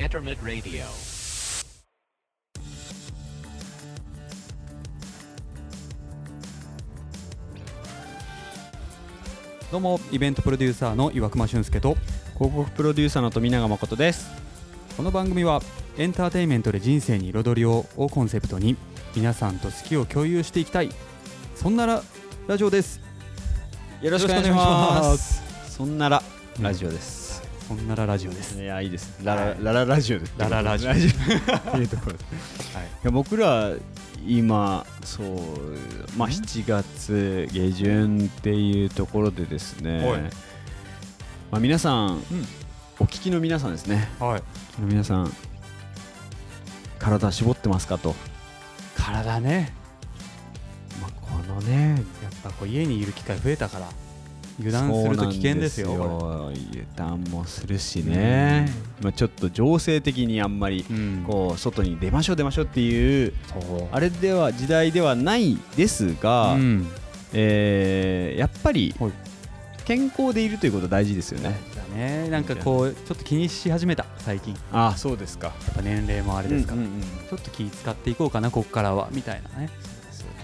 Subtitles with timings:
[0.00, 0.82] Internet Radio.
[9.70, 11.94] どうもイベントプロデューサーの岩隈俊介と
[12.34, 14.28] 広告プロデューサーの富永誠です。
[14.96, 15.62] この番組は
[15.98, 18.76] エンターテインメントで人生に彩りををコンセプトに
[19.14, 20.90] 皆さんと好きを共有していきたい。
[21.54, 22.02] そんなら
[22.48, 23.00] ラジオです。
[24.02, 25.70] よろしくお願いします。
[25.70, 26.24] そんなら
[26.60, 28.60] ラジオです、そんならラジオです。
[28.60, 29.20] いやいいです。
[29.22, 29.56] ララ,、はい。
[29.62, 30.34] ラララジオです。
[30.36, 30.88] ラララジオ。
[30.88, 31.06] ラジ
[31.72, 31.76] オ。
[31.78, 32.76] いうところです。
[32.76, 32.86] はい。
[32.86, 33.74] いや僕ら
[34.26, 35.28] 今そう
[36.16, 40.20] まあ7月下旬っていうところでですね、はい。
[41.52, 42.22] まあ、皆さん、
[42.98, 44.08] お聞きの皆さんですね。
[44.18, 44.42] はい。
[44.80, 45.32] の皆さん
[46.98, 48.16] 体絞ってますかと、
[48.96, 49.72] 体ね。
[51.00, 53.88] まあ、このねやっぱこう家にいる機会増えたから
[54.58, 58.68] 油断すると危険ですよ油断もするしね、
[59.00, 60.84] まあ、ちょっと情勢的にあんまり
[61.26, 63.32] これう外に出ましょう出ましょうっていう
[63.92, 66.86] あれでは時代ではないですが、うん。
[67.32, 69.12] えーやっぱりはい。
[69.84, 71.58] 健康でいるということ大事ですよね。
[71.74, 72.28] だね。
[72.28, 74.54] なんかこうちょっと気にし始めた最近。
[74.70, 75.46] あそうですか。
[75.46, 76.74] やっぱ年齢もあれですか。
[76.74, 77.00] ら、うんうんうん。
[77.00, 79.70] ちょっと気使っていこうかなここからはみたいなね。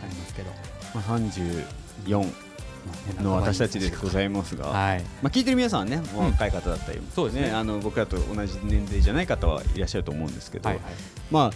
[0.02, 0.50] ありますけど、
[0.94, 2.32] まあ、34まあね
[3.20, 5.02] の私たちでございますが、はい。
[5.22, 7.50] まあ、聞いてる皆さんはねお若い方だったり、そうですね。
[7.50, 10.84] あの僕らと同じ年齢じゃない方はいらっしゃると思うんですけど、はいはい。
[11.30, 11.50] まあ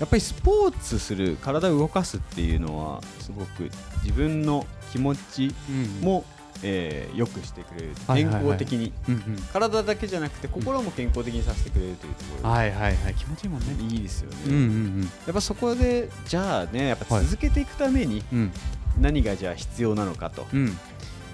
[0.00, 3.70] やっぱりスポーツする体を動かすっていうのはすごく
[4.02, 6.24] 自分の気持ちうんも、
[6.66, 7.90] えー良くしてくれる。
[8.14, 9.36] 健康的に、うんうん。
[9.52, 13.14] 体だけじゃなくて心も健康的にさせてくれるというところはいはいはい。
[13.14, 13.74] 気持ちいいもんね。
[13.74, 18.52] でいいですよね、うんうんやっぱそこでじゃあねやっぱはい続けていくためにうん。
[19.00, 20.76] 何がじゃあ必要なのかと、うん。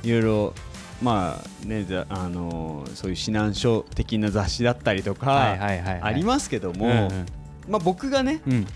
[0.03, 0.55] いろいろ
[1.03, 5.57] まあねざあのーそういう指南書的な雑誌だったりとか、
[6.03, 7.27] ありますけども、うんうん。
[7.69, 8.67] まあ、僕がねうん。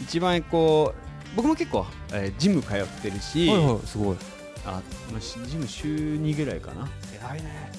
[0.00, 4.16] 一番こう僕も結構、えージム通ってるし、はいはいすごい
[4.66, 4.82] あ
[5.12, 6.88] まあ、しジム週2ぐらいかな。
[7.14, 7.70] 偉いね。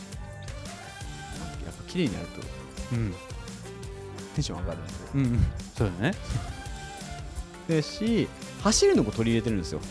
[1.66, 2.42] やっぱ綺麗になると。
[2.94, 3.12] うん。
[4.36, 4.80] テンション上がる
[5.16, 5.46] うんうん。
[5.76, 6.16] そうだね。
[7.68, 8.28] ですし
[8.64, 9.82] 走るのも取り入れてるんですよ、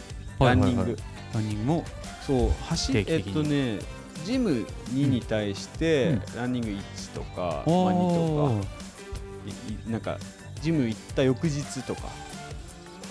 [0.41, 0.97] ランニング、
[1.35, 1.85] ランニングも
[2.27, 3.79] そう走えっとね
[4.25, 6.23] ジム2に対して、うん。
[6.37, 10.19] ランニング1とか、まあ、お2とかなんか
[10.63, 12.09] ジム行った翌日とか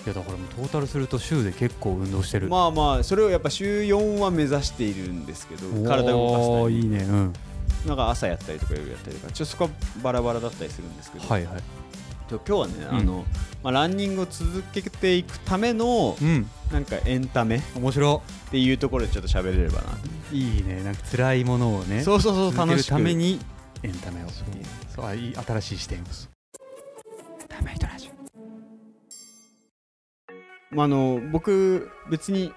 [0.06, 2.48] いやだからもうトータルすると週で結構運動してる。
[2.48, 7.32] まあまあそれをやっぱ週4は目指しているんですけど体を動かすたいいねうん。
[7.86, 9.70] なんか朝やったりとか夜やったりとかちょっとそこは
[10.02, 11.62] バラバラだったりするんですけど、はいはい。
[12.30, 12.96] 今日はね、うん。
[12.98, 13.24] あの
[13.64, 16.48] まあ、ランニングを続けていくためのうん。
[16.72, 18.22] なんかエンタメっ面白。
[18.52, 19.98] ていうところでちょっと喋れればな、
[20.32, 20.84] いいね。
[20.84, 23.40] なんか辛いものをねそうそうそう楽しくために
[23.82, 24.28] エンタメを。
[24.94, 25.04] そう。
[25.04, 26.04] あいい新しい視点。
[26.04, 26.10] ダ
[30.76, 32.52] まあ、あの僕別に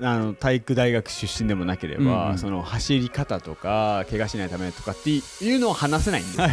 [0.00, 2.38] あの体育大学出身でもなければ、うんうん。
[2.38, 5.20] その走り方とか怪我しないためとかってい
[5.56, 6.52] うのを話せないんですけど、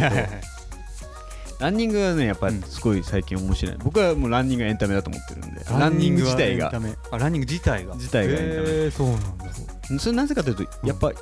[1.60, 2.60] ランニングはねやっぱうん。
[2.62, 6.72] すごい最近面白い、僕はもうランニングがエンタメだと思ってるんでランニング自体が。
[7.12, 7.94] あランニング自体が。
[7.94, 8.50] 自体がエンタメ。
[8.50, 9.98] へーそうなんだ。
[9.98, 11.12] それなぜかというとやっぱ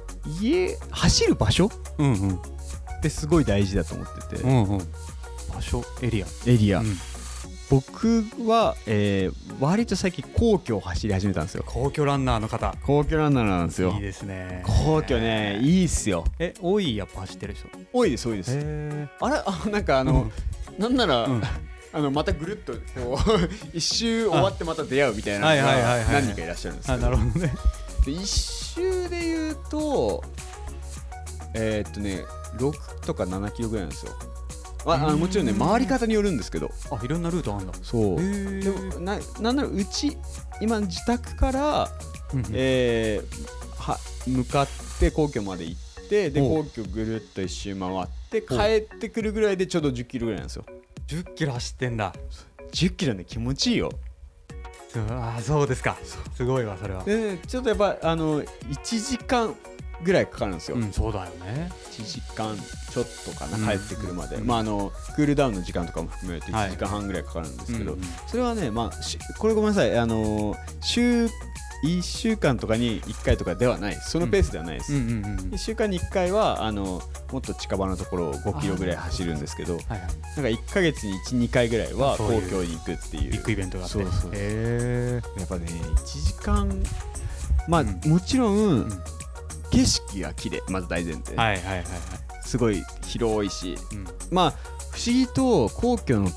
[0.40, 2.34] 家走る場所うんうん。
[2.36, 4.78] ってすごい大事だと思ってて、うんうん。
[4.78, 6.26] 場所エリア。
[6.46, 6.96] エリア、うん
[7.70, 11.64] 僕は、えー割と最近皇居を走り始めたんですよ。
[11.66, 12.76] 皇居ランナーの方。
[12.86, 13.90] 皇居ランナーなんですよ。
[13.94, 14.62] いいですね。
[14.64, 16.24] 皇居ねいいっすよ。
[16.38, 17.66] え多いやっぱ走ってる人。
[17.92, 18.52] 多いです多いです。
[18.54, 19.42] へあれ？
[19.44, 20.30] あなんかあの、
[20.78, 21.42] なんなら、うん。
[21.92, 27.54] あのまたぐるっとこう 一周終わってまた出会うみたいな何人かいらっしゃるんですけあどなるほどね。
[28.04, 30.22] で一周で言うと
[31.54, 32.22] えーっとね
[32.58, 34.12] 6とか7キロぐらいなんですよ
[34.86, 36.70] ああのもちろんね回り方によるんですけど。
[36.90, 37.72] あいろんなルートあんだ。
[37.82, 38.20] そう。
[38.20, 40.16] へでもななんならうち
[40.60, 41.88] 今自宅から、
[42.32, 44.68] うんえーは向かっ
[45.00, 48.56] て皇居まで行ってでお皇居ぐるっと一周回ってお帰
[48.96, 50.64] ってくるぐらいでちょうど1 0キロぐらいなんですよ。
[51.06, 52.12] 10キロ走ってんだ。
[52.72, 53.90] 1 0キロね気持ちいいよ。
[55.10, 55.96] あーそうですか。
[56.36, 57.04] すごいわそれは。
[57.04, 58.46] でねちょっとやっぱあの1
[58.82, 59.54] 時間
[60.02, 61.70] ぐらいかかるんですよ、うんそうだよね。
[61.92, 63.66] 1時間ちょっとかな、うん。
[63.66, 64.46] 帰ってくるまで、うん。
[64.46, 66.68] まああのクールダウンの時間とかも含めるとはい。
[66.68, 68.04] 1時間半ぐらいかかるんですけど、うんうん。
[68.26, 69.98] それはねまあしこれごめんなさい。
[69.98, 71.28] あの週
[71.84, 73.96] 1週間とかに1回とかではない。
[73.96, 75.00] そのペースではないです、うん。
[75.00, 77.02] うんうん1週間に1回はあの
[77.32, 80.00] もっと近場のところを5キロぐらい走るんですけどはいはい。
[80.00, 81.14] なんか1か月に
[81.46, 82.42] 12回ぐらいはそういう。
[82.50, 83.32] 皇居に行くっていう。
[83.32, 83.94] ビッグイベントがあって。
[83.94, 86.68] そうそうへやっぱね1時間
[87.68, 88.10] まあ、うん。
[88.10, 89.02] もちろん、ん
[89.70, 91.84] 景色域が綺麗まず大前提、はいはいはいはい。
[92.42, 93.76] すごい広いし。
[93.92, 94.06] うん。
[94.30, 94.50] まあ
[94.92, 96.28] 不思議と皇居の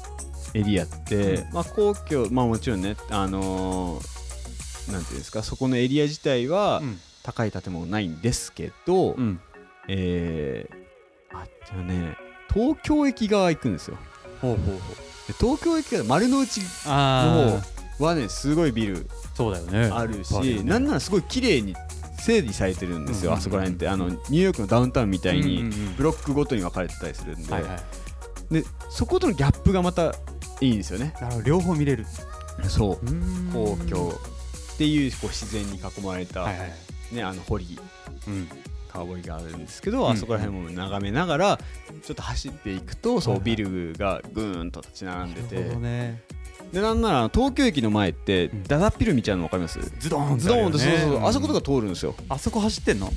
[0.53, 6.99] エリアって、うまあ皇居まあもちろんねあのーなんていうんですかそこのエリア自体はうん。
[7.23, 9.39] 高い建物ないんですけど、うん。
[9.87, 12.17] えー、あじゃあね
[12.51, 13.97] 東京駅側行くんですよ。
[14.41, 14.77] ほうほうほう。
[15.27, 17.61] で東京駅側丸の内あ
[17.99, 19.85] あはねすごいビルそうだよね。
[19.93, 21.75] あるし、なんならすごい綺麗に
[22.25, 23.39] 整理されてるんですよ、うんうんうん。
[23.39, 23.89] あそこら辺って。
[23.89, 25.95] あのニューヨークのダウンタウンみたいうんにうんうん。
[25.95, 27.79] ブロックごとに分かれてたりするんで,、はいはい
[28.53, 30.13] でそことのギャップがまた
[30.59, 31.13] いいんですよね。
[31.21, 31.45] なるほど。
[31.47, 32.05] 両方見れる。
[32.67, 33.05] そう。
[33.53, 34.09] 皇皇居
[34.73, 37.79] っていうこう自然に囲まれた、はいはいね、あの堀
[38.27, 38.49] うん。
[38.91, 41.59] 川堀があるんですけど、うんあそこら辺も眺めながら
[42.03, 43.55] ちょっと走っていくとそうはいはい。
[43.55, 46.21] ビルがぐーんと立ち並んでなて、るほどね
[46.71, 48.63] でなんなら東京駅の前ってうん。
[48.63, 49.79] だだっぴる道あるの分かります？
[49.99, 52.15] ズドーンズドーンってそうそうあそことか通るんですよ。
[52.29, 53.11] あそこ走ってんの？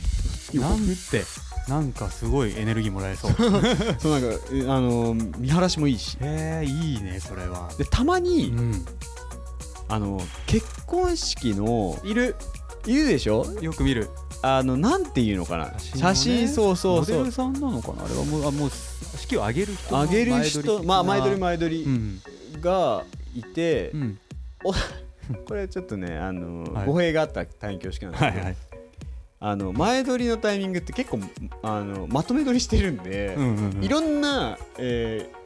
[0.52, 1.24] 横なんて。
[1.68, 3.32] なんかすごいエネルギーもらえそう。
[3.38, 6.18] そうなんかえあのー見晴らしもいいし。
[6.20, 7.70] へえいいねそれは。
[7.78, 8.84] でたまに、うん。
[9.88, 12.36] あの結婚式のいる。
[12.86, 13.46] いるでしょ？
[13.62, 14.10] よく見る。
[14.42, 15.72] あのなんていうのかな？
[15.78, 16.48] 写真,、ね。
[16.48, 17.16] そうそうそう。
[17.18, 18.04] モデルさんなのかな？
[18.04, 18.70] あれはもうあもう
[19.16, 22.20] 式を挙げる人のあげる人まあ前撮り前前撮りうん。
[22.60, 23.04] が
[23.34, 24.18] いて、うん。
[25.46, 26.86] これちょっとねあの、はい。
[26.86, 28.56] 語弊があった大変恐縮なんですけど、はいはい。
[29.40, 31.20] あの前撮りのタイミングって結構
[31.62, 33.84] あのまとめ撮りしてるんで、うんうんうん。
[33.84, 35.44] いろんな、えー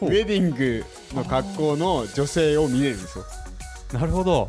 [0.00, 0.84] ウェディング
[1.14, 3.24] の格好の女性を見れるんですよ。
[3.92, 4.48] なるほど。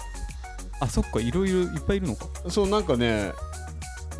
[0.80, 2.28] あそっかいろいろいっぱいいるのか。
[2.50, 3.32] そうなんかね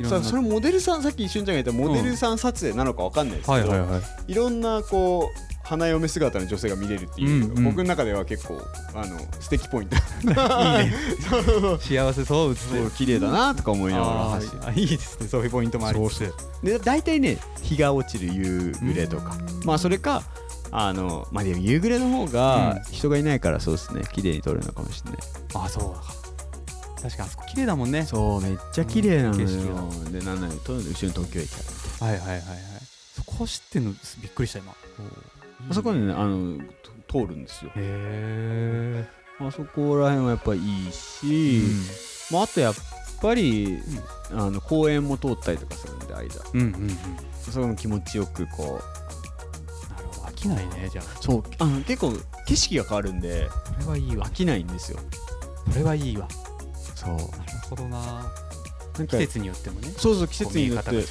[0.04, 4.02] さそれモデルさんさっきしゅんちゃんが言ったモデルさん撮影なのかわかんないですけど、はいはいはい。
[4.28, 7.64] いろんなこう花嫁姿の女性が見れるっていう、うんうん。
[7.66, 8.62] 僕の中では結構
[8.94, 9.96] あの素敵ポイント。
[9.96, 10.94] いいね。
[11.28, 11.80] そう。
[11.82, 15.28] 幸せそう映ってそう綺麗だなとか思いながらあ走あいいですね。
[15.28, 16.34] そういうポイントもありつつ
[16.64, 20.24] で大体ね日が落ちる夕暮れとか、まあそれか
[20.72, 24.04] あのまあでも夕暮れの方が人がいないからそうですね。
[24.14, 25.20] 綺麗に撮れるのかもしれない。
[25.56, 26.02] あそうだ
[27.02, 27.46] 確かにあそこ。
[27.48, 28.06] 綺麗だもんね。
[28.06, 31.50] そうめっちゃ綺麗なのよ、景色でなんならと後ろに東京駅
[32.02, 32.12] ある。
[32.12, 32.40] はいはいはいはい。
[33.16, 33.92] そこ知ってんの
[34.22, 34.74] びっくりした今
[35.70, 36.60] あそこにねあの
[37.08, 37.72] と通るんですよ。
[37.76, 39.06] へえ
[39.40, 41.62] あそこら辺はやっぱりいいし、
[42.32, 42.76] まあ、あとやっ
[43.22, 43.80] ぱり、
[44.32, 46.36] あの公園も通ったりとかするんで間。
[46.54, 46.98] うんうんうんうん。
[47.34, 49.94] それも気持ちよくこう。
[49.94, 51.06] なるほど飽きないねじゃあ。
[51.22, 51.44] そう。
[51.60, 52.14] あの結構
[52.46, 54.26] 景色が変わるんでそれはいいわ。
[54.26, 55.00] 飽きないんですよ。
[55.72, 56.28] それはいいわ。
[56.96, 57.16] そう。
[57.16, 57.28] なる
[57.70, 58.45] ほどな
[59.08, 59.90] 季節によってもね。
[59.98, 61.04] そうそう季節によって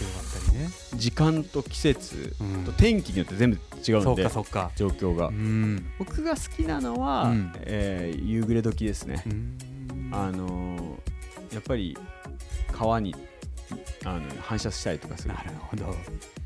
[0.96, 2.64] 時間と季節うん。
[2.64, 4.70] と天気によって全部違うんそうでかそうか。
[4.76, 5.28] 状況が。
[5.28, 5.86] うん。
[5.98, 7.52] 僕が好きなのは、うん。
[7.62, 10.10] えー夕暮れ時ですね、うん。
[10.12, 11.96] あのーやっぱり
[12.72, 13.14] 川に
[14.04, 15.34] あの反射したりとかする。
[15.34, 15.84] なるほど。
[15.84, 16.00] なんか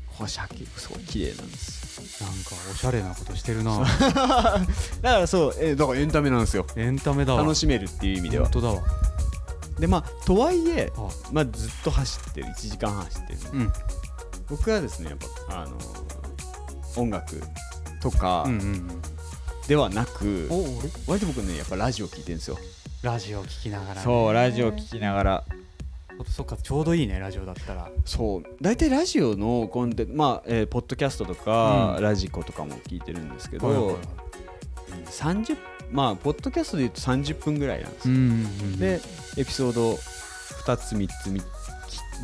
[0.07, 1.79] 放射器すごい綺麗なんです。
[2.71, 3.79] おしゃれなことしてるな。
[3.79, 3.85] だ
[4.19, 4.65] か
[5.01, 6.65] らそう、えーだからエンタメなんですよ。
[6.75, 7.41] エンタメだわ。
[7.41, 8.45] 楽しめるっていう意味では。
[8.45, 8.81] 本当だわ
[9.79, 13.39] でまあとはいえ、あまあ、ずっと走ってる1時間半走ってる。
[13.53, 13.73] うん。
[14.49, 15.17] 僕はですねやっ
[15.47, 15.77] ぱあの
[16.97, 17.41] 音楽
[18.01, 19.01] とかうんうんうん。
[19.67, 22.57] ではなく、お俺割と僕ねやっぱラジオ聞いてるんですよ、
[23.03, 24.01] ラジオ聞きながらね。
[24.01, 25.43] そうラジオ聞きながら。
[26.27, 27.89] そっかちょうどいいねラジオだったら。
[28.03, 28.43] そう。
[28.61, 32.03] 大体ラジオのコンテンツまあ、えーポッドキャストとか、うん。
[32.03, 33.95] ラジコとかも聞いてるんですけど、はいはいはい。
[35.05, 35.57] 30
[35.91, 38.79] まあポッドキャストで言うと30分ぐらいなんですよ、うんうんうん。
[38.79, 39.01] で
[39.37, 41.41] エピソード2つ3つみ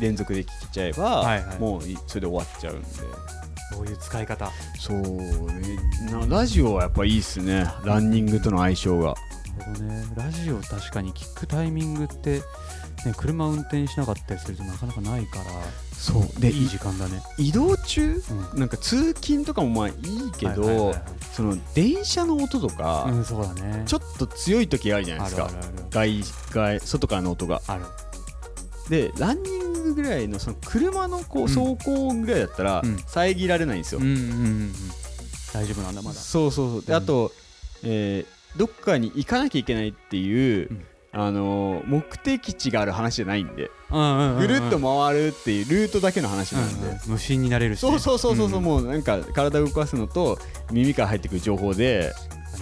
[0.00, 1.58] 連続で聞きちゃえば、はいはい。
[1.58, 2.86] もういそれで終わっちゃうんで。
[3.72, 4.50] そういう使い方。
[4.78, 5.78] そうね。
[6.10, 7.66] なラジオはやっぱいいっすね。
[7.84, 9.14] ランニングとの相性が。
[9.58, 10.06] なるほどね。
[10.14, 12.42] ラジオ確かに聞くタイミングって、
[13.06, 15.44] ね、車運転しなかったりするとなかなかないから。
[15.92, 16.40] そう。
[16.40, 18.22] でいい時間だね、移動中？
[18.52, 18.60] うん。
[18.60, 19.94] なんか通勤とかもまあいい
[20.36, 20.94] けど、
[21.32, 23.82] その電車の音とか、うんそうだね。
[23.86, 25.50] ちょっと強い時あるじゃないですか。
[25.90, 27.62] 外外外からの音が。
[27.66, 27.84] ある。
[28.90, 31.48] でランニングぐらいのその車のこううん。
[31.48, 32.98] 走行ぐらいだったらうん。
[33.06, 34.24] 遮られないんですよ、うんうんうんう
[34.66, 34.72] ん。
[35.52, 36.16] 大丈夫なんだまだ。
[36.20, 36.82] そうそうそう。
[36.82, 36.98] で、うん。
[36.98, 37.32] あと、
[37.82, 40.84] えーどっかに行かなきゃいけないっていう、うん
[41.18, 48.62] あのー目的地がある話じゃないんで、ぐるっと回るっていうルートだけの話なんで、無心になれるしね、そうそうそうそうそう、ん。
[48.62, 50.38] もうなんか体を動かすのと
[50.70, 52.12] 耳から入ってくる情報で、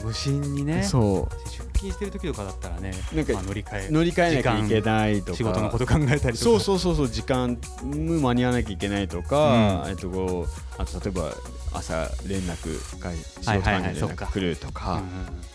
[0.04, 0.84] 無心にね。
[0.84, 5.36] そ出勤してる時とかだったらねなんかまあ、乗り換えう乗り換えなきゃいけないとか。
[5.36, 6.34] 仕事のこと考えたりとか。
[6.36, 9.90] そうそうそうそう時間に間に合わなきゃいけないとか、うん。
[9.90, 11.32] えっとこうあと例えば
[11.72, 15.02] 朝連絡が仕事関係連絡来るとうんか、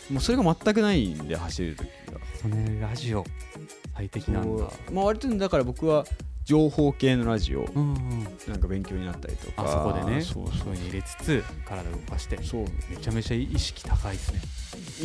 [0.09, 0.15] うん。
[0.15, 3.25] もうそれが全くないんで走る時がそうねラジオ
[3.95, 4.65] 最適なんだ。
[4.91, 6.05] まあ割とだから僕は
[6.49, 8.23] 情報系のラジオうんうん。
[8.47, 9.63] なんか勉強になったりとか。
[9.63, 10.19] あそこでね。
[10.23, 12.41] そうそう入れつつ体を動かして。
[12.41, 12.65] そう。
[12.89, 14.41] めちゃめちゃ意識高いですね、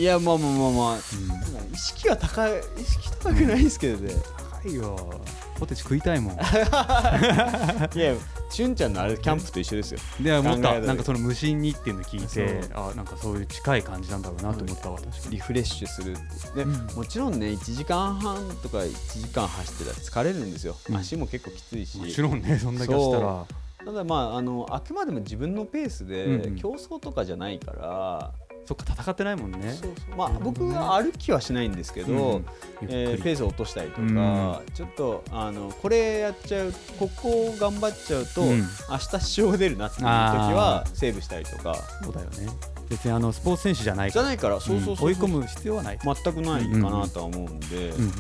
[0.03, 0.95] いやまあまあまあまあ。
[0.95, 5.21] うん、意識は高い意識高くないですけどね、高いよ。
[5.59, 6.35] ポテチ食いたいもん。
[6.37, 8.15] いや
[8.51, 10.01] しゅんちゃんのあれキャンプと一緒ですよ。
[10.21, 15.31] で思っ考えたたなんかその無心にっていうの聞いてあなんかそういう近い感じなんだろうなと思ったわ確かに。
[15.33, 16.17] リフレッシュする
[16.55, 16.87] で、うん。
[16.95, 21.99] もちろんね1時間半とか1時間走ってたら疲れるんですよ、うん足も結構きついし。
[21.99, 23.47] もちろんねそんだけしたら。
[23.85, 26.57] ただまああのあくまでも自分のペースで、うんうん。
[26.57, 28.33] 競争とかじゃないから、
[28.67, 29.73] そっか戦ってないもんね。
[29.73, 30.17] そうそう。
[30.17, 32.47] まあ僕は歩きはしないんですけど、うん
[32.83, 38.59] えーペースを落としたりとか、ちょっとあのこれやっちゃうここを頑張っちゃうと、うん。
[38.61, 38.65] 明
[38.99, 41.75] 日支障が出るなっていう時はセーブしたりとか。
[42.03, 42.49] そうだよね。
[42.89, 44.23] 別にあのスポーツ選手じゃないから。
[44.23, 44.75] じゃないから追い
[45.15, 45.99] 込む必要はない。
[46.03, 48.13] 全くないかなとは思うんで、うんうん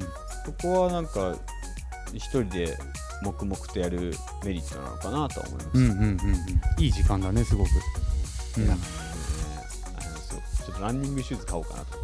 [0.44, 1.34] そこはなんか
[2.12, 2.76] 一人で
[3.22, 4.12] 黙々とやる
[4.44, 5.78] メリットなのかなとは思います。
[5.78, 6.84] うんうんうんうん。
[6.84, 7.68] いい時間だねすごく。
[8.58, 8.68] うん
[10.80, 11.98] ランニングシューズ買おうかなと。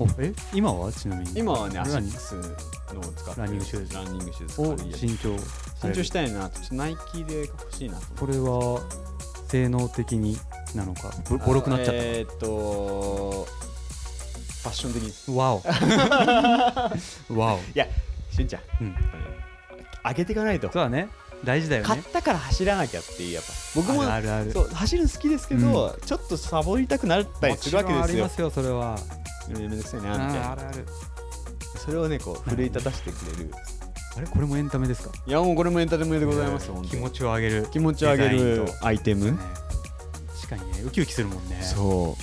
[0.00, 0.92] おえ今は？
[0.92, 1.40] ちなみに。
[1.40, 2.34] 今はねアシックス
[2.94, 3.40] のを使って。
[3.40, 3.94] ランニングシューズ。
[3.94, 5.36] ランニングシューズを新調
[5.80, 6.74] 新調したいなと。
[6.74, 8.80] ナイキで欲しいなとこれは
[9.48, 10.38] 性能的に
[10.74, 11.10] なのか。
[11.28, 13.46] ぼボロくなっちゃったえーっと
[14.62, 15.36] ファッション的に。
[15.36, 15.62] わお。
[17.40, 17.58] わお。
[17.58, 17.86] いや
[18.30, 18.62] しゅんちゃん。
[18.82, 18.94] うん。
[20.04, 20.70] 上げていかないと。
[20.72, 21.08] そうだね。
[21.44, 21.88] 大事だよね。
[21.88, 24.52] 買ったから走らなきゃっていうやっぱ僕もあるあるある。
[24.52, 28.28] そう走るの好きですけど、ちょっとサボりたくなったりするわけですよありま。
[28.28, 28.98] すよそれは。
[29.48, 30.52] めんどくさいあなみたいな。
[30.52, 30.86] あるある。
[31.76, 33.50] それをねこう奮い立たせてくれる。
[34.16, 35.12] あれこれもエンタメですか？
[35.26, 37.68] いやもうこれもエンタメでございます、気持ちを上げる。
[37.70, 38.86] 気持ちを上げると。
[38.86, 39.38] アイテム、ね
[40.42, 41.62] 確かにねウキウキするもんね。
[41.62, 42.22] そう。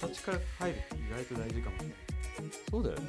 [0.00, 1.94] 形から入るって意外と大事かもね。
[2.70, 3.02] そうだよね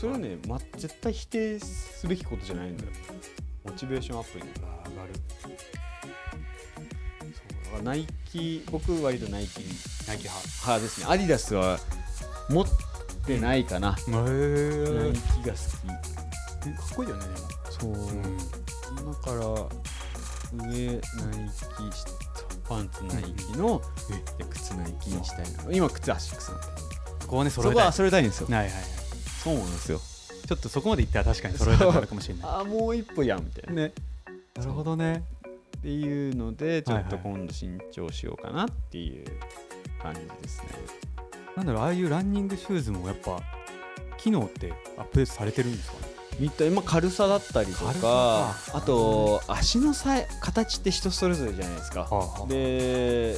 [0.00, 2.90] それはね、ま、絶対否定すべきことじゃないんだよ。
[3.66, 4.50] モチベーションアップに上
[4.96, 5.12] がる。
[7.70, 9.60] そうナイキ僕割とナイキ
[10.08, 11.06] ナイキ派派ですね。
[11.06, 11.78] アディダスは
[12.48, 12.66] 持っ
[13.26, 15.58] てないかな、へナイえキが好
[16.64, 17.24] かっこいいよね。
[17.26, 17.48] でも。
[17.68, 17.92] きそう、
[19.04, 21.02] だから上ナイキ
[22.66, 23.82] パンツナイキの、
[24.38, 25.70] で靴ナイキにしたいな。
[25.70, 26.66] 今靴アシックスなんで。
[27.20, 27.92] そこはねそこは揃えたい。
[27.92, 28.46] 揃えたいんですよ。
[28.48, 28.99] はいはいはい
[29.42, 30.00] そうなんですよ。
[30.46, 32.44] ちょっとそこまでいったら確かに揃えたくなるかもしれない。
[32.44, 33.82] ああもう一歩やんみたいな。
[33.82, 33.92] ね。
[34.56, 35.24] なるほどね。
[35.78, 39.24] っていうのでちょっとはいはい今度新調しようかなっていう
[40.02, 40.68] 感じですね、
[41.56, 43.40] なんだろうああいうランニングシューズもやっぱ
[44.18, 46.19] 機能ってアップデートされてるんですかね？
[46.40, 48.56] みたいまあ軽さだったりとかか。
[48.72, 53.36] あと足のさえ形って人それぞれじゃないですか、はで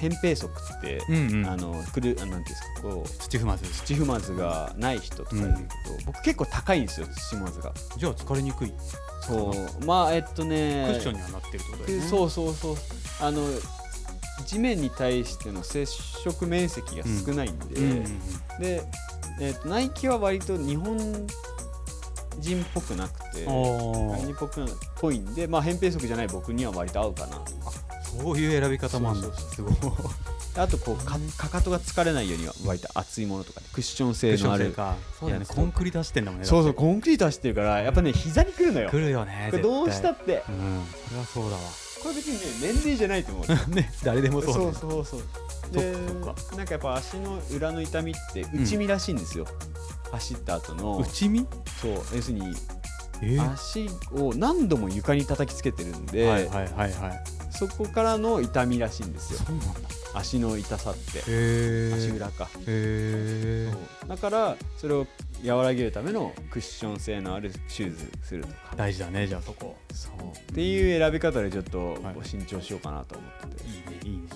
[0.00, 1.46] 扁平足って、うんうん。
[1.46, 3.64] あのくるあなんていうんですかこう土踏まず。
[3.64, 5.66] 土踏まずがない人とかいるけど、
[6.06, 7.72] 僕結構高いんですよ土踏まずが。
[7.96, 8.72] じゃあ疲れにくい。
[9.20, 9.84] そう。
[9.84, 12.06] まあえっとねクッションにはなってるってことだよね。
[12.06, 12.76] そうそうそう
[13.20, 13.42] あの
[14.46, 18.04] 地面に対しての接触面積が少ないんで、うんうんうん
[18.60, 18.82] で、
[19.40, 21.26] えーとナイキは割と日本
[22.44, 24.16] 人っぽくなくておー。
[24.16, 24.64] 日本人っぽく
[25.00, 27.40] ぽいんで、まあ、扁平足じゃない僕には割と合うかな。
[28.02, 29.34] そういう選び方もあるんだ。
[29.36, 29.74] すごい
[30.56, 34.70] あとこうかかかとが疲れないようには割と厚いものとかクッション性のある。
[34.72, 34.94] か。
[35.18, 35.46] そうだよね。
[35.48, 36.46] コンクリ出してんだもんね。
[36.46, 38.88] そうそうコンクリート走ってるからやっぱね膝にくるのよ。
[38.88, 40.44] 来るよねこれどうした絶って。
[40.46, 40.84] 対うん。
[41.08, 41.56] それはそうだ
[42.04, 42.34] これ別に
[42.68, 43.50] ね年齢じゃないと思う。
[43.50, 45.22] わ ね誰でもそうだそねうそうそう。
[45.72, 45.92] そで
[46.56, 49.46] なんかやっぱ足の裏の痛みって内身らしいんですよ、
[50.14, 51.46] 走った後の内身
[51.80, 52.54] そう要するに
[53.22, 53.38] え？
[53.38, 57.24] ー足を何度も床に叩きつけてるんで、はいはいはいはい。
[57.50, 59.38] そこからの痛みらしいんですよ。
[59.38, 59.80] そうなんだ。
[60.16, 61.20] 足の痛さって。
[61.94, 62.48] 足裏か、
[64.08, 65.06] だからそれを
[65.44, 68.74] 和らげるためのクッション性のあるシューズするとか。
[68.76, 69.76] 大事だねじゃあそこ。
[69.92, 70.12] そう。
[70.52, 72.16] っていう選び方でちょっとはい。
[72.22, 74.28] 慎重しようかなと思ってて、いいねいいね。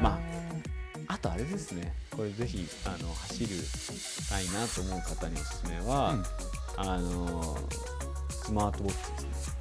[0.00, 0.18] まあ
[1.22, 1.94] とあれですね。
[2.14, 3.48] これぜひあの走る
[4.28, 6.24] たいなと思う方におすすめは、うん。
[6.76, 7.56] あの
[8.30, 9.54] スマートウォッチですね。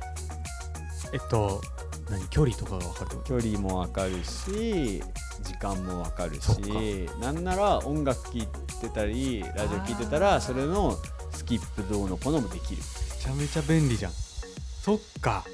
[1.13, 1.61] えっと
[2.09, 5.01] 何距離とかが分かる距離もわかるし
[5.43, 8.47] 時間もわかるしなんなら音楽聴い
[8.81, 10.97] てたりラジオ聴いてたらそれの
[11.31, 12.81] スキップどうのこうのもできる。
[12.81, 14.11] めちゃめちゃ便利じゃん。
[14.11, 15.45] そっか。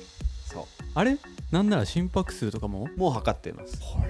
[0.45, 1.17] そあれ？
[1.51, 2.87] なんなら心拍数とかも？
[2.95, 3.77] うもう測ってます。
[3.81, 4.09] ほら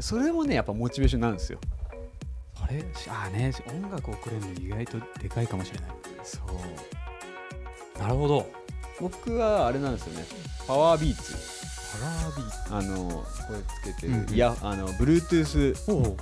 [0.00, 1.58] それもねやっぱモチベーションなんですよ。
[2.60, 2.84] あれ？
[3.08, 3.52] ああね。
[3.68, 5.90] 音楽をくれるの意外とでかいかもしれない。
[6.22, 6.38] そ
[7.96, 7.98] う。
[8.00, 8.50] なるほど。
[9.00, 10.24] 僕はあれなんですよね。
[10.66, 11.34] パワービーツ。
[11.92, 13.58] パラービーあのこれ
[13.92, 14.34] つけてる、うんうん。
[14.34, 16.16] いやあの Bluetooth おお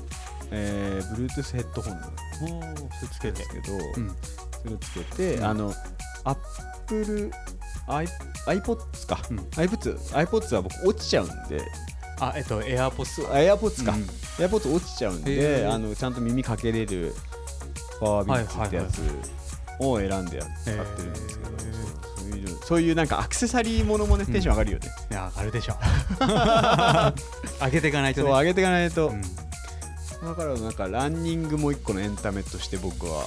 [0.50, 2.07] えー、Bluetooth ヘッドホンの
[2.99, 3.39] それつけて。
[3.39, 4.09] ですけど、うん。
[4.11, 5.45] それをつけて、うん。
[5.45, 5.73] あの
[6.25, 6.37] アッ
[6.87, 7.31] プル
[8.47, 9.39] iPods か、うん。
[9.39, 11.61] iPods, iPods は僕落ちちゃうんで
[12.21, 14.03] あえっとエアポッそう AirPods か、うん。
[14.45, 15.71] AirPods 落ちちゃうんへでー。
[15.71, 17.15] あのちゃんと耳かけれる
[18.00, 19.03] パワービーツってやつ
[19.81, 21.45] を選んでや使ってるんですけ
[22.49, 25.77] ど、そういうなんかアクセサリーものもねテンション上がるよね、いや上がるでしょ。
[27.65, 28.27] 上げていかないとね。
[28.27, 29.23] そう上げていかないと、うん。
[29.23, 33.25] だからなんかランニングも一個のエンタメとして僕は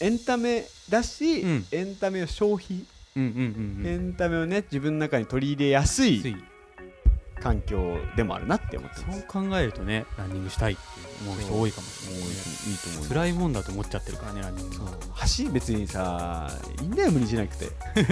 [0.00, 1.66] エンタメだし、うん。
[1.72, 2.76] エンタメを消費、
[3.16, 6.36] エうんンタメをね自分の中に取り入れやすい
[7.42, 9.18] 環境でもあるなって思ってます。
[9.20, 10.82] そう考えるとねランニングしたいって
[11.24, 14.86] 思う人多いかもしれないいいと思う辛いもんだと思っちゃってるからねランニングそう。
[15.12, 16.50] 走り別にさ
[16.80, 17.68] いいんだよ無理しなくて。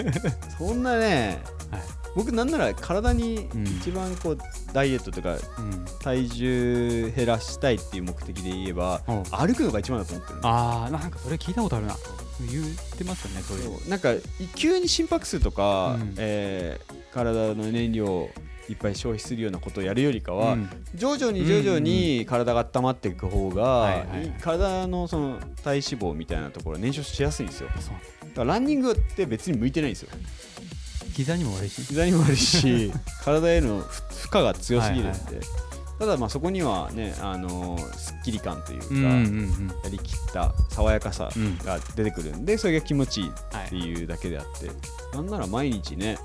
[0.58, 1.82] そんなねはい。
[2.14, 3.64] 僕なんなら体にうん。
[3.66, 4.38] 一番こう
[4.72, 5.84] ダイエットとかうん。
[6.00, 11.96] 体重減らしたいっていう目的で言えばおう歩くのが一番だと思ってるあーなんかそれ聞いたことあるな。
[12.50, 12.66] 言っ
[12.98, 13.88] てますよねそういう。
[13.88, 14.20] なんかい
[14.54, 16.14] 急に心拍数とか、うん。
[16.18, 18.30] えー体の燃料を
[18.68, 20.70] いっぱい消費するようなことをやるよりかは、うん。
[20.94, 24.26] 徐々に徐々に体が温まっていく方が、はいはいはい。
[24.26, 27.68] い体のその体脂肪みたいなところは燃焼しやすいんですよ。
[27.68, 27.80] だか
[28.36, 30.10] らランニングって別に向いてないんですよ。
[31.12, 31.82] 膝にも悪いし。
[31.82, 32.92] 膝にもあるし
[33.24, 35.24] 体への負負荷が強すぎるんで、はい
[35.96, 39.68] ただまあそこにはねあのーすっきり感というか、うんうんうん。
[39.84, 41.56] やりきった爽やかさうん。
[41.58, 44.70] が出てくるんでそれが気持ちいいっはいていうだけであって、
[45.16, 46.18] なんなら毎日ね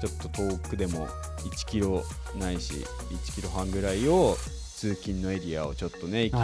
[0.00, 1.06] ちょっと遠くでも
[1.38, 2.02] 1キロ
[2.38, 4.36] ないし1キロ半ぐらいを
[4.76, 6.34] 通勤のエリアをちょっとね駅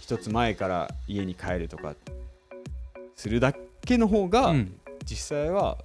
[0.00, 1.94] 一つ前から家に帰るとか
[3.16, 3.54] するだ
[3.84, 4.76] けの方が、うん。
[5.04, 5.78] 実際は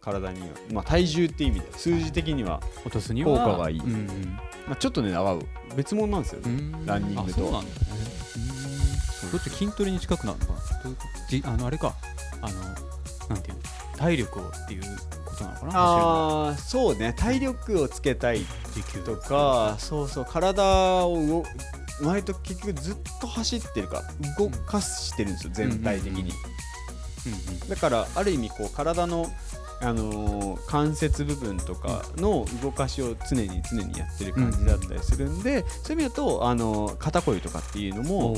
[0.00, 3.80] 体には、まあ、体重っていう意味で数字的には、効果がいい。
[3.80, 5.42] うんまあ、ちょっとね合う
[5.76, 6.86] 別物なんですよね、うん。
[6.86, 7.40] ランニングと。
[7.40, 7.84] あそうなんだよね
[9.36, 10.60] っち筋トレに近くなるのかな？
[11.52, 11.94] あのあれか。
[12.42, 12.60] あの
[13.28, 13.62] なんていうの？
[13.96, 14.82] 体力をっていう
[15.34, 18.40] ことなのかな走ああそうね体力をつけたい
[19.04, 21.44] とかそうそう体を動
[22.02, 26.34] 割と結局ずっと走ってるから動かしてるんですよ全体的に、うんうん
[27.68, 29.26] だからある意味こう体の、
[29.80, 38.36] あのー関節部分とかの動かしを常に常にやってる感じだったりするんで、そういう意味だと、あのー肩こりとかっていうのも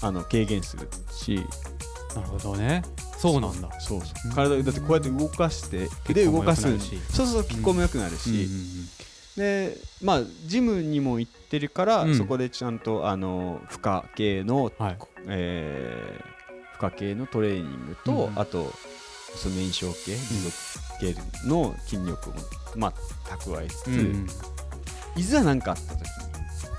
[0.00, 1.46] あの軽減するし。
[2.16, 2.82] なるほどね
[3.30, 3.80] そうなんだ。
[3.80, 4.08] そうそう。
[4.26, 4.32] うん。
[4.32, 8.48] 体だってこうやって動かして腕動かすそうそう血行も良くなるし、
[9.36, 12.14] でまあジムにも行ってるから、うん。
[12.16, 14.98] そこでちゃんとあの負荷系の、はい。
[15.28, 16.34] えー
[16.76, 18.38] 負荷系のトレーニングと、うん。
[18.38, 18.72] あと
[19.36, 20.56] その燃焼系持続
[21.00, 22.36] 系の筋力も、
[22.76, 22.92] まあ、
[23.36, 24.14] 蓄えつつ、
[25.16, 26.04] いざ何かあった時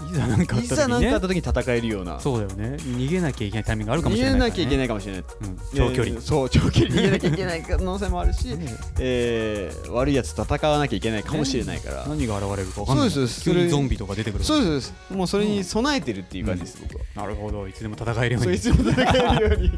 [0.10, 2.20] いざ何かあった時にねかあった時に戦えるような。
[2.20, 2.78] そうだよね。
[2.78, 5.22] 逃げなきゃいけないタイミングあるかもし逃れないげなきゃいけい、ないかもしれない。
[5.22, 6.16] うん、長距離。
[6.16, 6.96] でそう長距離。
[6.96, 8.66] 逃げなきゃいけない可能性もあるし、ね。
[9.00, 17.06] えー悪いやつと戦わなきゃいけないかもしれないから、何が現れるか分かんないそうです急にゾンビとか出てくるそうですもうそれに備えてるっていう感じです、僕は。
[17.16, 17.68] なるほど。
[17.68, 18.56] いつでも戦えるように。
[18.56, 19.72] いつも戦えるように。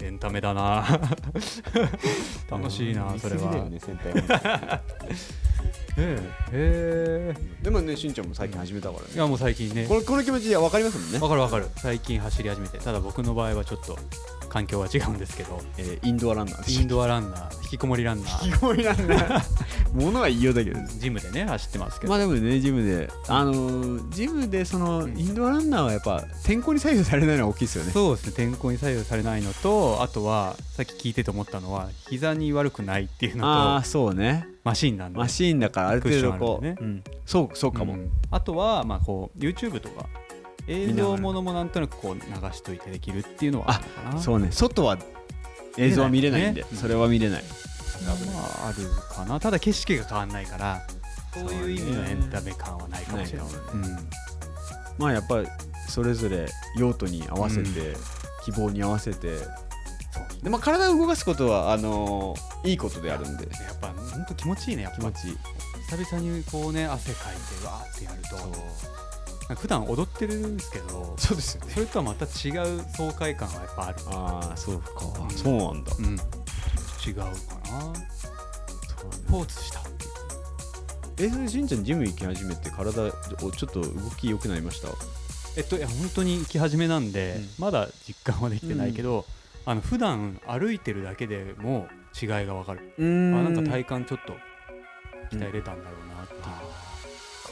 [0.02, 0.84] エンタメだな。
[2.50, 3.78] 楽しいなそれは、ね
[5.98, 6.18] え
[6.52, 9.08] えへでもねしんちゃんも最近始めたからね。
[9.12, 9.86] えいやもう最近ね。
[9.86, 11.18] このこの気持ち分かりますもんね。
[11.18, 11.66] わかるわかる。
[11.76, 12.78] 最近走り始めて。
[12.78, 13.96] ただ僕の場合はちょっと
[14.52, 15.58] 環境は違うんですけど。
[15.78, 18.46] えーインドアランナーインドアランナー引きこもりランナー。
[18.46, 19.42] 引きこもりランナー。
[19.94, 23.10] ものは言いようだけどジムでね走ってますけど、まあでもねジムで。
[23.28, 27.92] あのージムでそのインドアランナーはやっぱ天候に左右されないのは大きいですよね。
[27.92, 34.46] そうですね天候に左右されないのとあとはさっき聞いてて思ったのは膝に悪くないっていうああのとそうね。
[34.64, 35.18] マシンなんで。
[35.18, 36.76] マシーンだからある程度こう、ね。
[36.80, 37.04] うん。
[37.26, 38.10] そうそうかも、うん。
[38.30, 40.06] あとはまあこう YouTube とか
[40.66, 42.20] 映像ものもなんとなくこう流
[42.52, 43.80] しといてできるっていうのは
[44.14, 44.48] あそうね。
[44.50, 44.98] 外は
[45.76, 46.68] 映像は見れないんでね。
[46.74, 47.44] それは見れない、
[48.06, 48.12] ま
[48.64, 49.40] ああるかな。
[49.40, 50.82] ただ景色が変わんないから
[51.34, 53.46] そういう意味のエンタメ感はないかもしれない。
[53.48, 53.82] ないかうん。
[54.98, 55.46] まあやっぱり
[55.88, 56.46] それぞれ
[56.76, 57.96] 用途に合わせて、う
[58.44, 59.38] 希望に合わせて
[60.42, 63.44] で、まあ、体を動かすことはあのーいいことであるんで。
[63.44, 64.98] やっぱ本当気持ちいいねやっぱ。
[64.98, 65.38] 気持ちいい。
[65.90, 68.36] 久々にこうね汗かいてわーってやると
[69.54, 73.98] 普段踊ってるんですけどそうですよそれとはまた違う爽快感はやっぱある。
[74.06, 74.90] ああそうか、
[75.22, 75.30] うん。
[75.30, 76.04] そうなんだ、うん。
[77.06, 77.32] 違うかな。
[79.10, 79.80] スポーツした
[81.18, 84.88] えそれしんちゃんジム行き始めて体をちょっと動き良くなりました？
[85.56, 87.48] えっといや本当に行き始めなんで、うん。
[87.58, 89.26] まだ実感はできてないけど、
[89.66, 91.86] あの普段歩いてるだけでも
[92.20, 93.54] 違いが分かる、うあん。
[93.54, 94.34] なんか体幹ちょっと
[95.36, 96.11] 鍛えれたんだろうな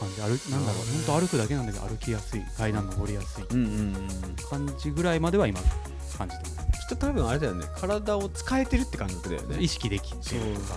[0.01, 4.07] 感じ、歩なんだろう本当歩くだけなんだけど歩きやすい階段登りやすいうんうんうん
[4.49, 5.59] 感じぐらいまでは今
[6.17, 6.81] 感じてます。
[6.81, 9.57] きっと多分あれだよね体を使えてるって感覚だよね。
[9.59, 10.75] 意識できてるとか。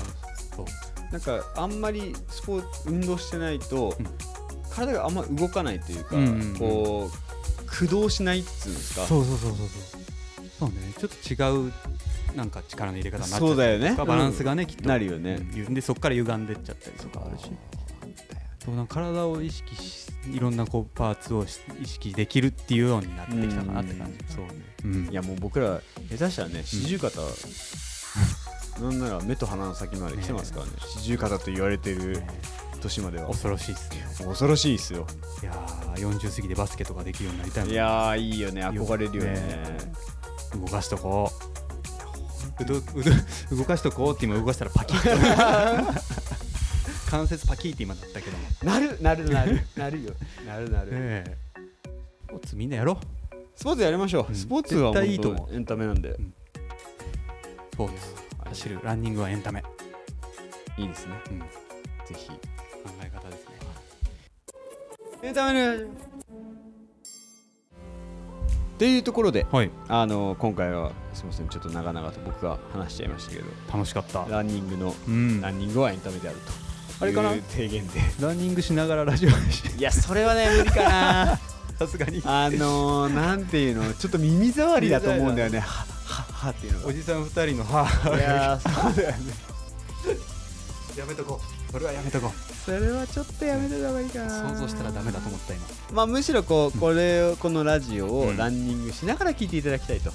[0.57, 0.67] そう。
[1.13, 4.07] なんかあんまりスポーツ運動してないと、うん。
[4.71, 6.57] 体があんま動かないというか、うんうんうん。
[6.59, 9.07] こう駆動しないっつうんですか。
[9.07, 9.69] そうそうそうそうそう。
[10.61, 10.75] そうね。
[10.99, 11.73] ちょっと違う
[12.37, 13.95] なんか力の入れ方になっちゃったりそうだよね。
[13.97, 14.89] バランスがね、きっと。
[14.89, 15.35] なるよね。
[15.35, 15.75] うん。
[15.75, 17.51] でそこから歪んでっちゃったりとかあるし
[18.65, 24.35] そうな体を意識しいろんなこうパーツをし意識できるっていうようになってきたかなって感じ。
[24.35, 24.47] そう。
[24.47, 24.53] ね
[24.85, 25.09] うん。
[25.11, 27.21] いやもう僕ら下手したらね四十肩、
[28.81, 30.73] なんなら目と鼻の先まで来てますからね。
[30.97, 32.23] 四十肩と言われてる
[32.81, 33.29] 年までは。
[33.29, 35.07] 恐ろしいっすね恐ろしいですよ。
[35.43, 37.73] いやー40過ぎでバスケとかできるようになりたいもん。
[37.73, 38.63] いやーいいよね。
[38.67, 39.33] 憧れるよね。
[39.33, 39.77] ね。
[40.59, 41.55] 動かしとこう。
[42.63, 42.83] うどう
[43.51, 45.11] ど動かしとこうって今動かしたらパキッと
[47.05, 48.37] 関節パキッって今なったけど。
[48.37, 50.13] もなるなるなるなるよ。
[50.47, 51.37] なるなる、 ええ。
[52.27, 52.93] スポーツみんなやろ。
[52.93, 52.97] う
[53.57, 54.35] スポーツやりましょう、うん。
[54.35, 56.17] スポーツは絶対いいと思う本当エンタメなんで、
[57.73, 57.95] スポーツ。
[58.45, 58.81] 走る。
[58.83, 59.63] ランニングはエンタメ、
[60.77, 61.15] いいですね。
[61.31, 61.47] うん、ぜ
[62.15, 62.29] ひ。
[62.29, 62.37] 考
[63.03, 63.55] え方ですね。
[65.23, 65.85] エンタメの
[68.75, 69.71] っていうところではい。
[69.89, 71.49] あの今回はすみません。
[71.49, 73.45] ちょっと長々と僕が話しちゃいましたけど。
[73.73, 74.27] 楽しかった。
[74.29, 75.41] ランニングのうん。
[75.41, 76.64] ランニングはエンタメであると
[77.01, 77.31] あれかな？
[77.51, 78.01] 提言で。
[78.21, 79.79] ランニングしながらラジオ配信。
[79.79, 81.41] いやそれはね無理かな。
[81.79, 82.23] さすがに。
[82.25, 83.93] あのー、なんていうの？
[83.95, 85.59] ちょっと耳障りだと思うんだよね。
[85.61, 86.87] はははっていうのが。
[86.87, 87.83] おじさん二人の歯
[88.17, 89.17] いやーそうだよね。
[90.97, 91.73] やめとこう。
[91.73, 92.55] それはやめとこう。
[92.65, 94.51] それはちょっとやめた方がいいかな。
[94.51, 95.65] 想像したらダメだと思った今。
[95.93, 98.35] まあむしろこうこれをこのラジオうん。
[98.35, 100.13] をランニングしながら聞いていただきたいと。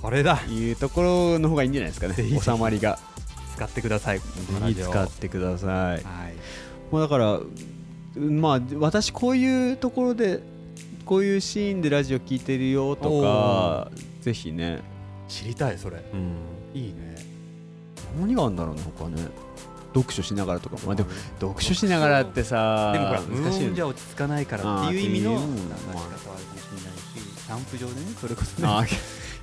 [0.00, 0.40] それだ。
[0.48, 2.14] いうところの方がいいんじゃないですかね。
[2.40, 2.98] 収まりが
[3.62, 4.18] 使ってください。
[4.18, 4.24] ぜ
[4.68, 5.70] ひ使ってください。
[5.70, 6.02] はい。
[6.90, 7.40] もうだから
[8.16, 10.42] まあ私こういうところで
[11.04, 14.80] こういうシーンでラジオ聞いてるよとかぜひね、
[15.28, 16.02] 知りたいそれ。
[16.12, 16.36] うん、
[16.74, 17.16] いいね。
[18.20, 19.22] 何があるんだろうね他ね。
[19.94, 23.68] 読書しながらとかまあでも読書しながらってさでもほら無難しいよね。
[23.68, 26.16] 音じゃ落ち着かないからっていう意味の流し方はある。
[26.16, 27.14] かもしれないし
[27.46, 28.68] キャンプ場でねそれこそね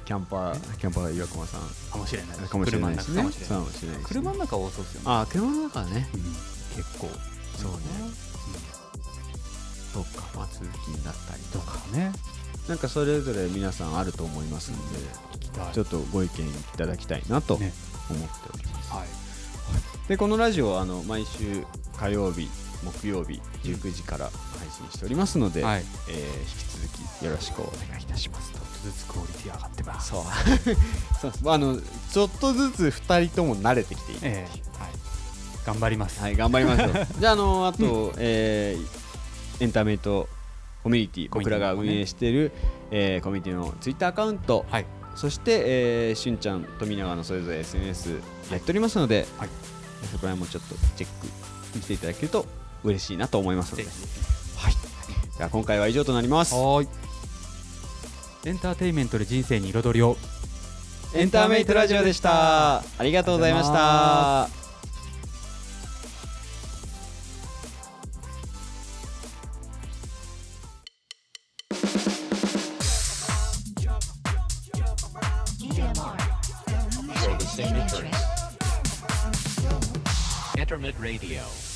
[0.09, 1.61] キャンパーキャンパー岩隈さん。
[1.91, 3.21] かもしれないかもしれないしね。
[3.21, 4.05] 車の中かもしれないそうかもしれないしね。
[4.07, 5.05] 車の中多そうですよね。
[5.05, 6.09] あー車の中はね。
[6.15, 6.21] うん。
[6.23, 7.09] 結構。
[7.57, 7.77] そうね。
[9.93, 11.77] そっかまあ通勤だったりとか。
[11.95, 12.11] ね。
[12.67, 14.99] なんかそれぞれ皆さんあると思いますので
[15.73, 17.73] ちょっとご意見いただきたいなと思ってね
[18.09, 19.07] おります、はい。
[20.07, 21.63] でこのラジオはあの毎週
[21.97, 22.47] 火曜日
[22.83, 25.83] 木曜日19時から配信しておりますので、はい。
[26.09, 30.09] えー引き続きよろしくお願いいたしますとずつクオリティ上がってます。
[30.09, 30.23] そう。
[31.31, 31.77] そうあの
[32.11, 34.19] ちょっとずつ2人とも慣れてきている。
[34.23, 34.79] ええ。
[34.79, 34.89] はい。
[35.65, 36.19] 頑張ります。
[36.21, 38.99] はい頑張りましょうじゃああのあと、えー
[39.61, 40.29] エンタメと
[40.83, 42.53] コミュニティ僕らが運営している、
[42.91, 44.85] えーコミュニティのツイッターアカウント、はい。
[45.15, 49.49] そして、えー、しゅんちゃん富永のそれぞれ SNS やっておりますので、はい。
[50.11, 51.09] そこら辺もちょっとチェッ
[51.73, 52.45] クしていただけると
[52.85, 53.83] 嬉しいなと思いますので。
[54.55, 54.73] はい。
[55.37, 56.53] じゃあ今回は以上となります。
[56.53, 56.87] はーい
[58.45, 60.17] エンターテインメントで人生に彩りを。
[61.13, 62.77] エンターメイトラジオでした。
[62.77, 64.59] ありがとうございましあた。
[80.55, 81.68] Internet Radio.